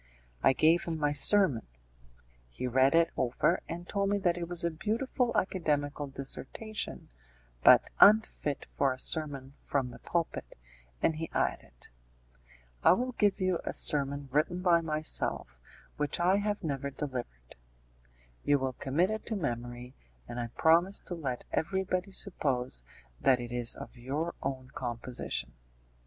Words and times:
I 0.41 0.53
gave 0.53 0.85
him 0.85 0.97
my 0.97 1.13
sermon: 1.13 1.67
he 2.49 2.65
read 2.65 2.95
it 2.95 3.11
over, 3.15 3.61
and 3.69 3.87
told 3.87 4.09
me 4.09 4.17
that 4.17 4.35
it 4.35 4.47
was 4.49 4.63
a 4.63 4.71
beautiful 4.71 5.31
academical 5.37 6.07
dissertation, 6.07 7.07
but 7.63 7.83
unfit 7.99 8.65
for 8.71 8.91
a 8.91 8.97
sermon 8.97 9.53
from 9.59 9.89
the 9.91 9.99
pulpit, 9.99 10.57
and 11.03 11.17
he 11.17 11.29
added, 11.35 11.89
"I 12.83 12.93
will 12.93 13.11
give 13.11 13.39
you 13.39 13.59
a 13.63 13.73
sermon 13.73 14.27
written 14.31 14.63
by 14.63 14.81
myself, 14.81 15.59
which 15.97 16.19
I 16.19 16.37
have 16.37 16.63
never 16.63 16.89
delivered; 16.89 17.55
you 18.43 18.57
will 18.57 18.73
commit 18.73 19.11
it 19.11 19.23
to 19.27 19.35
memory, 19.35 19.93
and 20.27 20.39
I 20.39 20.47
promise 20.47 20.99
to 21.01 21.13
let 21.13 21.43
everybody 21.51 22.09
suppose 22.09 22.83
that 23.19 23.39
it 23.39 23.51
is 23.51 23.75
of 23.75 23.99
your 23.99 24.33
own 24.41 24.71
composition." 24.73 25.53